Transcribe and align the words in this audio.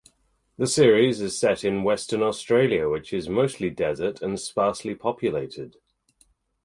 The 0.57 0.65
series 0.65 1.21
is 1.21 1.37
set 1.37 1.63
in 1.63 1.83
Western 1.83 2.23
Australia 2.23 2.89
which 2.89 3.13
is 3.13 3.29
mostly 3.29 3.69
desert 3.69 4.19
and 4.19 4.39
sparsely 4.39 4.95
populated. 4.95 5.75